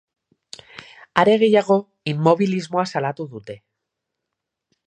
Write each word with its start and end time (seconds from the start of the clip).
Are 1.23 1.35
gehiago, 1.43 1.77
inmobilismoa 2.13 2.89
salatu 2.95 3.29
dute. 3.35 3.61